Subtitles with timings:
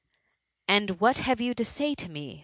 [0.01, 0.03] ^^
[0.39, 2.39] «< And «4iat have you to say to me